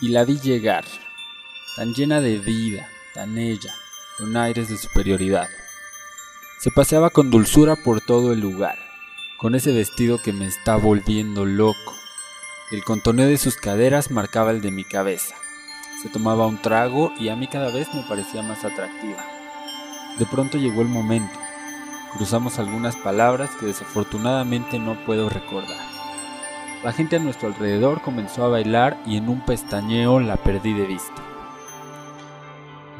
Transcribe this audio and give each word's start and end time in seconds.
y 0.00 0.08
la 0.08 0.24
vi 0.24 0.38
llegar, 0.38 0.84
tan 1.76 1.94
llena 1.94 2.20
de 2.20 2.38
vida, 2.38 2.88
tan 3.14 3.36
ella, 3.36 3.74
con 4.16 4.36
aires 4.36 4.68
de 4.68 4.78
superioridad. 4.78 5.48
Se 6.60 6.70
paseaba 6.70 7.10
con 7.10 7.30
dulzura 7.30 7.76
por 7.76 8.00
todo 8.00 8.32
el 8.32 8.40
lugar, 8.40 8.78
con 9.38 9.54
ese 9.54 9.72
vestido 9.72 10.18
que 10.20 10.32
me 10.32 10.46
está 10.46 10.76
volviendo 10.76 11.44
loco. 11.44 11.94
El 12.70 12.84
contoneo 12.84 13.26
de 13.26 13.38
sus 13.38 13.56
caderas 13.56 14.10
marcaba 14.10 14.50
el 14.50 14.60
de 14.60 14.70
mi 14.70 14.84
cabeza. 14.84 15.34
Se 16.02 16.08
tomaba 16.08 16.46
un 16.46 16.62
trago 16.62 17.12
y 17.18 17.28
a 17.28 17.36
mí 17.36 17.48
cada 17.48 17.72
vez 17.72 17.92
me 17.92 18.02
parecía 18.02 18.42
más 18.42 18.64
atractiva. 18.64 19.24
De 20.18 20.26
pronto 20.26 20.58
llegó 20.58 20.82
el 20.82 20.88
momento. 20.88 21.38
Cruzamos 22.14 22.58
algunas 22.58 22.96
palabras 22.96 23.50
que 23.58 23.66
desafortunadamente 23.66 24.78
no 24.78 25.04
puedo 25.04 25.28
recordar. 25.28 25.87
La 26.84 26.92
gente 26.92 27.16
a 27.16 27.18
nuestro 27.18 27.48
alrededor 27.48 28.02
comenzó 28.02 28.44
a 28.44 28.48
bailar 28.48 28.96
y 29.04 29.16
en 29.16 29.28
un 29.28 29.40
pestañeo 29.44 30.20
la 30.20 30.36
perdí 30.36 30.74
de 30.74 30.86
vista. 30.86 31.22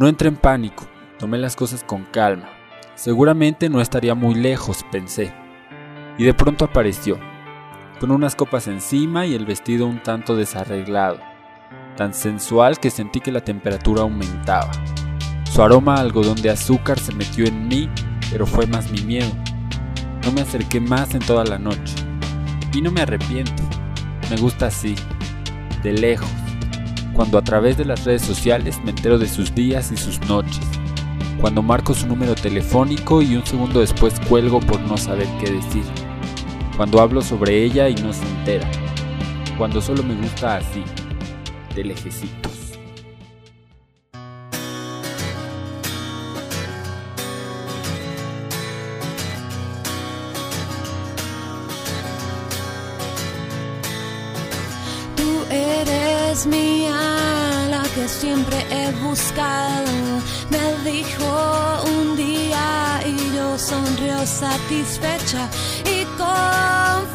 No 0.00 0.08
entré 0.08 0.28
en 0.28 0.36
pánico, 0.36 0.84
tomé 1.16 1.38
las 1.38 1.54
cosas 1.54 1.84
con 1.84 2.04
calma. 2.04 2.48
Seguramente 2.96 3.68
no 3.68 3.80
estaría 3.80 4.16
muy 4.16 4.34
lejos, 4.34 4.84
pensé. 4.90 5.32
Y 6.18 6.24
de 6.24 6.34
pronto 6.34 6.64
apareció, 6.64 7.20
con 8.00 8.10
unas 8.10 8.34
copas 8.34 8.66
encima 8.66 9.26
y 9.26 9.34
el 9.34 9.46
vestido 9.46 9.86
un 9.86 10.02
tanto 10.02 10.34
desarreglado, 10.34 11.20
tan 11.96 12.14
sensual 12.14 12.80
que 12.80 12.90
sentí 12.90 13.20
que 13.20 13.30
la 13.30 13.44
temperatura 13.44 14.02
aumentaba. 14.02 14.72
Su 15.52 15.62
aroma 15.62 15.94
a 15.94 16.00
algodón 16.00 16.42
de 16.42 16.50
azúcar 16.50 16.98
se 16.98 17.14
metió 17.14 17.46
en 17.46 17.68
mí, 17.68 17.88
pero 18.32 18.44
fue 18.44 18.66
más 18.66 18.90
mi 18.90 19.02
miedo. 19.02 19.30
No 20.24 20.32
me 20.32 20.40
acerqué 20.40 20.80
más 20.80 21.14
en 21.14 21.20
toda 21.20 21.44
la 21.44 21.60
noche. 21.60 21.94
Y 22.72 22.82
no 22.82 22.90
me 22.90 23.00
arrepiento. 23.00 23.67
Me 24.30 24.36
gusta 24.36 24.66
así, 24.66 24.94
de 25.82 25.92
lejos, 25.92 26.28
cuando 27.14 27.38
a 27.38 27.42
través 27.42 27.76
de 27.78 27.84
las 27.84 28.04
redes 28.04 28.22
sociales 28.22 28.78
me 28.84 28.90
entero 28.90 29.18
de 29.18 29.28
sus 29.28 29.54
días 29.54 29.90
y 29.90 29.96
sus 29.96 30.20
noches, 30.28 30.60
cuando 31.40 31.62
marco 31.62 31.94
su 31.94 32.06
número 32.06 32.34
telefónico 32.34 33.22
y 33.22 33.36
un 33.36 33.46
segundo 33.46 33.80
después 33.80 34.14
cuelgo 34.28 34.60
por 34.60 34.80
no 34.80 34.96
saber 34.96 35.26
qué 35.40 35.52
decir, 35.52 35.84
cuando 36.76 37.00
hablo 37.00 37.22
sobre 37.22 37.64
ella 37.64 37.88
y 37.88 37.94
no 37.94 38.12
se 38.12 38.24
entera, 38.24 38.68
cuando 39.56 39.80
solo 39.80 40.02
me 40.02 40.14
gusta 40.14 40.56
así, 40.56 40.84
de 41.74 41.84
lejecitos. 56.38 56.46
mía, 56.46 57.68
la 57.70 57.82
que 57.94 58.08
siempre 58.08 58.56
he 58.70 58.92
buscado. 59.02 59.90
Me 60.50 60.90
dijo 60.90 61.82
un 61.84 62.16
día 62.16 63.00
y 63.06 63.36
yo 63.36 63.58
sonrió 63.58 64.26
satisfecha 64.26 65.48
y 65.84 66.04
confiada 66.16 67.07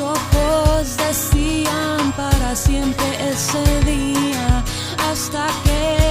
Ojos 0.00 0.96
decían 0.98 2.12
para 2.16 2.54
siempre 2.54 3.06
ese 3.30 3.80
día, 3.84 4.62
hasta 5.10 5.46
que 5.64 6.05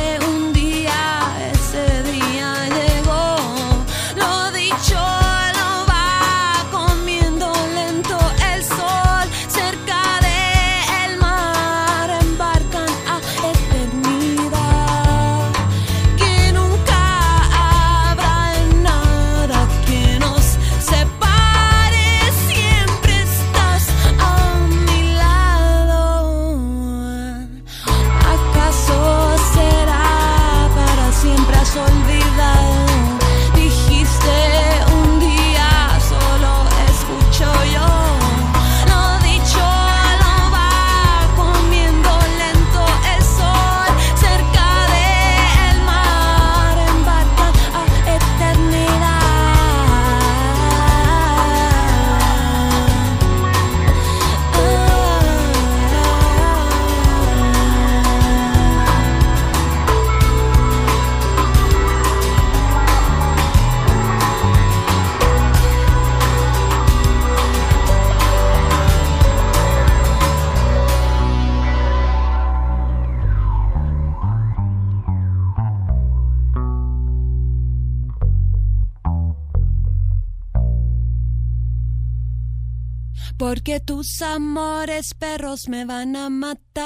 Porque 83.37 83.79
tus 83.81 84.21
amores 84.21 85.13
perros 85.13 85.67
me 85.67 85.83
van 85.85 86.15
a 86.15 86.29
matar 86.29 86.85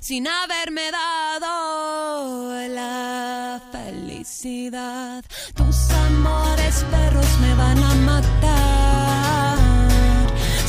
sin 0.00 0.28
haberme 0.28 0.90
dado 0.92 2.68
la 2.68 3.60
felicidad. 3.72 5.24
Tus 5.54 5.90
amores 5.90 6.84
perros 6.90 7.38
me 7.40 7.54
van 7.54 7.82
a 7.82 7.94
matar 7.94 9.58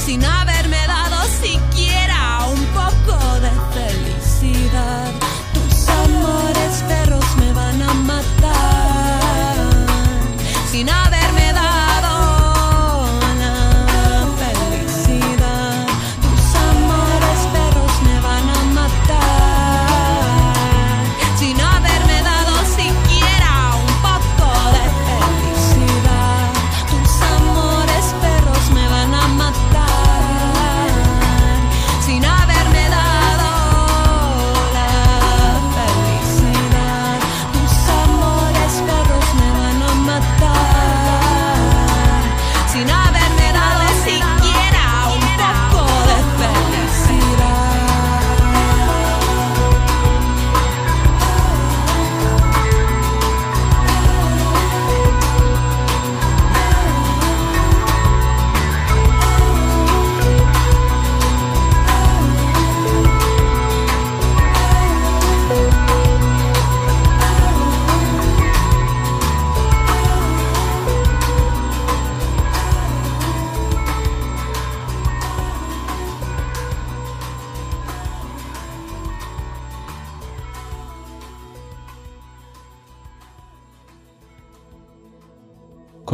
sin 0.05 0.23
haberme 0.25 0.58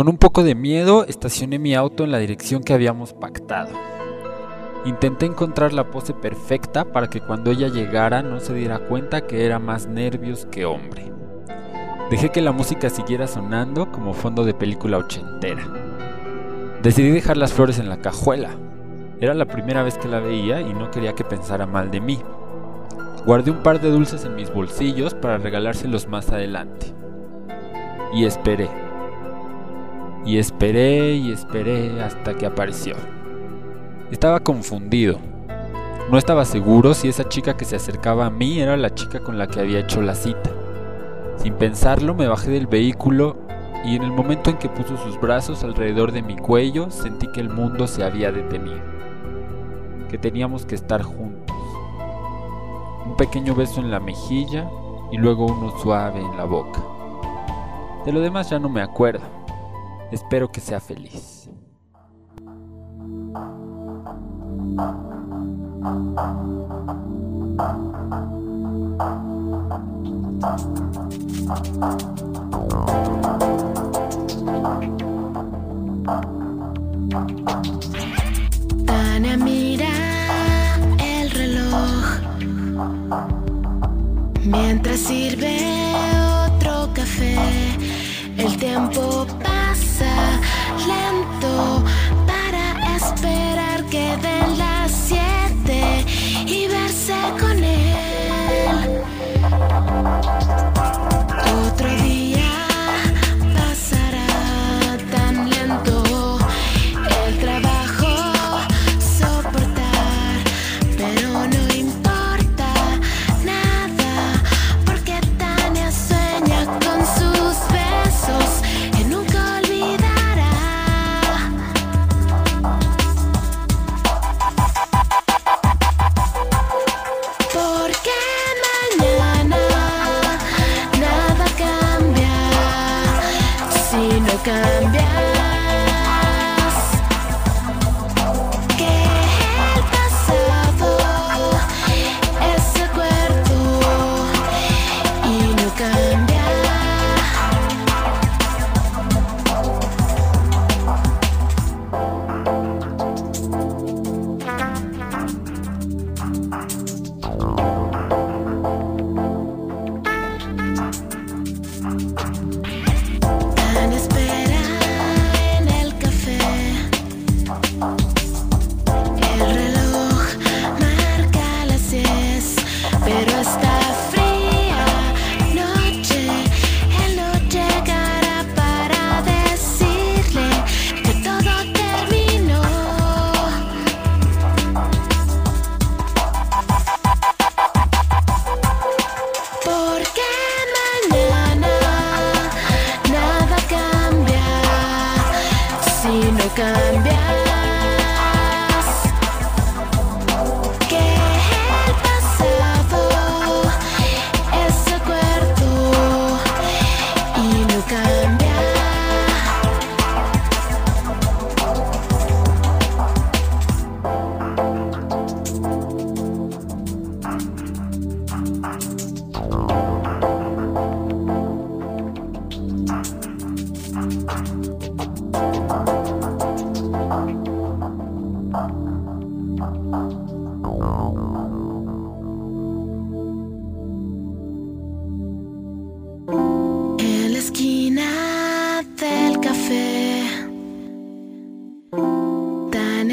Con 0.05 0.11
un 0.11 0.19
poco 0.19 0.43
de 0.43 0.53
miedo 0.53 1.03
estacioné 1.03 1.57
mi 1.57 1.73
auto 1.73 2.03
en 2.03 2.11
la 2.11 2.19
dirección 2.19 2.61
que 2.61 2.75
habíamos 2.75 3.13
pactado. 3.13 3.71
Intenté 4.85 5.25
encontrar 5.25 5.73
la 5.73 5.89
pose 5.89 6.13
perfecta 6.13 6.85
para 6.85 7.09
que 7.09 7.21
cuando 7.21 7.49
ella 7.49 7.69
llegara 7.69 8.21
no 8.21 8.39
se 8.39 8.53
diera 8.53 8.77
cuenta 8.77 9.25
que 9.25 9.47
era 9.47 9.57
más 9.57 9.87
nervios 9.87 10.45
que 10.51 10.63
hombre. 10.63 11.11
Dejé 12.11 12.29
que 12.29 12.43
la 12.43 12.51
música 12.51 12.91
siguiera 12.91 13.25
sonando 13.25 13.91
como 13.91 14.13
fondo 14.13 14.45
de 14.45 14.53
película 14.53 14.99
ochentera. 14.99 15.63
Decidí 16.83 17.09
dejar 17.09 17.37
las 17.37 17.53
flores 17.53 17.79
en 17.79 17.89
la 17.89 17.97
cajuela. 17.97 18.51
Era 19.19 19.33
la 19.33 19.47
primera 19.47 19.81
vez 19.81 19.97
que 19.97 20.07
la 20.07 20.19
veía 20.19 20.61
y 20.61 20.71
no 20.75 20.91
quería 20.91 21.13
que 21.13 21.23
pensara 21.23 21.65
mal 21.65 21.89
de 21.89 22.01
mí. 22.01 22.19
Guardé 23.25 23.49
un 23.49 23.63
par 23.63 23.81
de 23.81 23.89
dulces 23.89 24.23
en 24.23 24.35
mis 24.35 24.53
bolsillos 24.53 25.15
para 25.15 25.39
regalárselos 25.39 26.07
más 26.07 26.29
adelante. 26.29 26.93
Y 28.13 28.25
esperé 28.25 28.84
y 30.25 30.39
esperé 30.39 31.16
y 31.16 31.31
esperé 31.31 32.01
hasta 32.01 32.33
que 32.33 32.45
apareció. 32.45 32.95
Estaba 34.12 34.39
confundido. 34.39 35.19
No 36.10 36.18
estaba 36.18 36.45
seguro 36.45 36.94
si 36.94 37.07
esa 37.07 37.30
chica 37.30 37.56
que 37.56 37.66
se 37.66 37.75
acercaba 37.75 38.25
a 38.25 38.30
mí 38.30 38.60
era 38.60 38.75
la 38.77 38.94
chica 38.94 39.19
con 39.19 39.38
la 39.38 39.48
que 39.48 39.60
había 39.60 39.80
hecho 39.80 40.01
la 40.01 40.16
cita. 40.16 40.50
Sin 41.38 41.54
pensarlo 41.54 42.16
me 42.16 42.27
bajé 42.27 42.51
del 42.51 42.68
vehículo 42.68 43.38
y 43.83 43.95
en 43.95 44.04
el 44.04 44.12
momento 44.12 44.50
en 44.50 44.57
que 44.57 44.69
puso 44.69 44.98
sus 44.98 45.19
brazos 45.19 45.63
alrededor 45.63 46.12
de 46.12 46.24
mi 46.24 46.36
cuello 46.36 46.89
sentí 46.89 47.27
que 47.27 47.42
el 47.42 47.50
mundo 47.50 47.88
se 47.88 48.04
había 48.04 48.31
detenido. 48.31 48.81
Que 50.10 50.18
teníamos 50.18 50.66
que 50.66 50.75
estar 50.75 51.04
juntos. 51.04 51.56
Un 53.06 53.16
pequeño 53.16 53.54
beso 53.54 53.80
en 53.80 53.92
la 53.92 54.00
mejilla 54.00 54.69
y 55.12 55.18
luego 55.18 55.45
uno 55.45 55.77
suave 55.80 56.19
en 56.19 56.36
la 56.38 56.45
boca. 56.45 56.83
De 58.06 58.12
lo 58.12 58.22
demás 58.22 58.50
ya 58.50 58.60
no 58.60 58.69
me 58.69 58.81
acuerdo. 58.81 59.34
Espero 60.11 60.51
que 60.51 60.61
sea 60.61 60.79
feliz. 60.79 61.49
Tania 78.85 79.37
mira 79.37 79.87
el 80.99 81.31
reloj 81.31 82.19
mientras 84.43 84.99
sirve 84.99 85.57
otro 86.47 86.89
café. 86.93 87.35
El 88.37 88.57
tiempo 88.57 89.25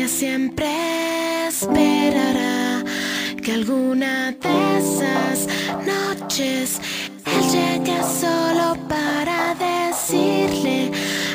Siempre 0.08 1.46
esperará 1.48 2.82
que 3.42 3.52
alguna 3.52 4.32
de 4.32 4.78
esas 4.78 5.46
noches 5.86 6.80
él 7.24 7.50
llegue 7.50 7.98
solo 8.02 8.76
para 8.88 9.54
decirle, 9.54 10.90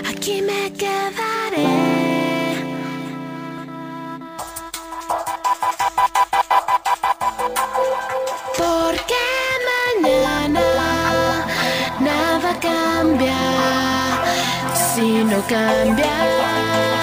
aquí 0.10 0.42
me 0.42 0.72
quedaré. 0.74 1.66
Porque 8.58 9.24
mañana 10.04 10.62
nada 12.02 12.60
cambia 12.60 13.38
si 14.76 15.24
no 15.24 15.42
cambias. 15.48 16.97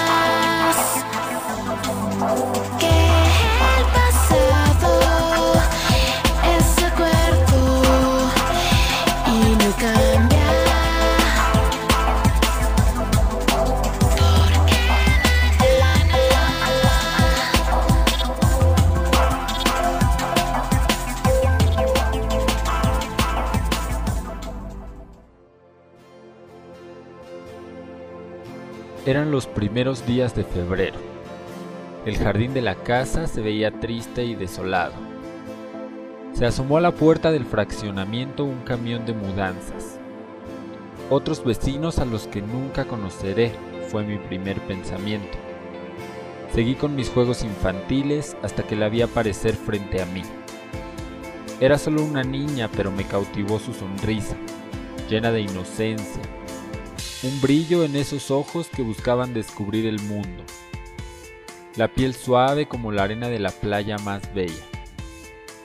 Eran 29.15 29.31
los 29.31 29.47
primeros 29.47 30.05
días 30.05 30.35
de 30.35 30.43
febrero. 30.43 30.97
El 32.05 32.17
jardín 32.17 32.53
de 32.53 32.61
la 32.61 32.75
casa 32.75 33.27
se 33.27 33.39
veía 33.39 33.71
triste 33.71 34.25
y 34.25 34.35
desolado. 34.35 34.91
Se 36.33 36.45
asomó 36.45 36.75
a 36.75 36.81
la 36.81 36.91
puerta 36.91 37.31
del 37.31 37.45
fraccionamiento 37.45 38.43
un 38.43 38.59
camión 38.63 39.05
de 39.05 39.13
mudanzas. 39.13 40.01
Otros 41.09 41.45
vecinos 41.45 41.99
a 41.99 42.03
los 42.03 42.27
que 42.27 42.41
nunca 42.41 42.83
conoceré 42.83 43.53
fue 43.87 44.03
mi 44.03 44.17
primer 44.17 44.59
pensamiento. 44.67 45.37
Seguí 46.53 46.75
con 46.75 46.93
mis 46.93 47.07
juegos 47.07 47.45
infantiles 47.45 48.35
hasta 48.43 48.63
que 48.63 48.75
la 48.75 48.89
vi 48.89 49.01
aparecer 49.01 49.55
frente 49.55 50.01
a 50.01 50.05
mí. 50.07 50.23
Era 51.61 51.77
solo 51.77 52.03
una 52.03 52.23
niña, 52.25 52.69
pero 52.75 52.91
me 52.91 53.05
cautivó 53.05 53.59
su 53.59 53.73
sonrisa, 53.73 54.35
llena 55.09 55.31
de 55.31 55.39
inocencia, 55.39 56.21
un 57.23 57.41
brillo 57.41 57.83
en 57.83 57.95
esos 57.95 58.29
ojos 58.29 58.67
que 58.67 58.81
buscaban 58.81 59.33
descubrir 59.33 59.85
el 59.85 59.99
mundo, 60.01 60.43
la 61.75 61.87
piel 61.87 62.13
suave 62.13 62.67
como 62.67 62.91
la 62.91 63.03
arena 63.03 63.29
de 63.29 63.39
la 63.39 63.51
playa 63.51 63.97
más 63.99 64.33
bella, 64.33 64.53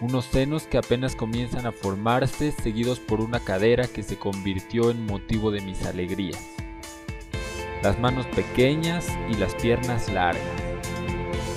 unos 0.00 0.26
senos 0.26 0.64
que 0.64 0.78
apenas 0.78 1.16
comienzan 1.16 1.66
a 1.66 1.72
formarse 1.72 2.52
seguidos 2.52 3.00
por 3.00 3.20
una 3.20 3.40
cadera 3.40 3.88
que 3.88 4.02
se 4.02 4.16
convirtió 4.16 4.90
en 4.90 5.04
motivo 5.04 5.50
de 5.50 5.60
mis 5.60 5.84
alegrías, 5.84 6.40
las 7.82 7.98
manos 7.98 8.26
pequeñas 8.26 9.08
y 9.28 9.34
las 9.34 9.54
piernas 9.56 10.10
largas, 10.10 10.42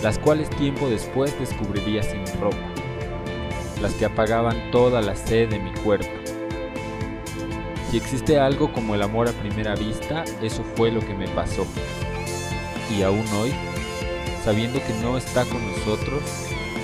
las 0.01 0.17
cuales 0.17 0.49
tiempo 0.49 0.89
después 0.89 1.37
descubriría 1.39 2.01
sin 2.01 2.25
ropa, 2.41 2.57
las 3.81 3.93
que 3.93 4.05
apagaban 4.05 4.71
toda 4.71 5.01
la 5.01 5.15
sed 5.15 5.49
de 5.49 5.59
mi 5.59 5.71
cuerpo 5.71 6.22
si 7.93 7.97
existe 7.97 8.39
algo 8.39 8.73
como 8.73 8.95
el 8.95 9.03
amor 9.03 9.29
a 9.29 9.31
primera 9.33 9.75
vista, 9.75 10.23
eso 10.41 10.63
fue 10.75 10.89
lo 10.89 10.99
que 10.99 11.13
me 11.13 11.27
pasó. 11.27 11.63
Y 12.89 13.03
aún 13.03 13.23
hoy, 13.39 13.53
sabiendo 14.43 14.79
que 14.79 14.93
no 15.03 15.15
está 15.15 15.45
con 15.45 15.63
nosotros, 15.63 16.23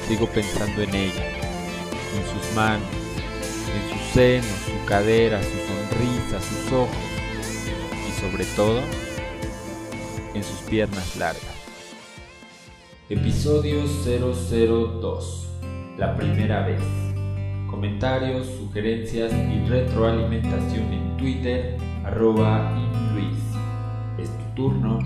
sigo 0.08 0.28
pensando 0.28 0.84
en 0.84 0.94
ella, 0.94 1.25
en 2.16 2.24
sus 2.28 2.56
manos, 2.56 2.88
en 3.74 3.98
sus 3.98 4.08
senos, 4.13 4.46
su 4.46 4.86
cadera, 4.86 5.42
su 5.42 5.50
sonrisa, 5.50 6.48
sus 6.48 6.72
ojos 6.74 6.96
y 8.08 8.22
sobre 8.22 8.46
todo 8.56 8.80
en 10.36 10.44
sus 10.44 10.60
piernas 10.70 11.16
largas. 11.16 11.56
Episodio 13.10 13.84
002. 14.06 15.48
La 15.98 16.16
primera 16.16 16.68
vez 16.68 16.99
comentarios, 17.70 18.48
sugerencias 18.48 19.32
y 19.34 19.68
retroalimentación 19.70 20.92
en 20.92 21.18
Twitter, 21.18 21.78
arroba 22.04 22.72
Luis. 23.14 23.40
Es 24.18 24.30
tu 24.38 24.56
turno. 24.56 25.00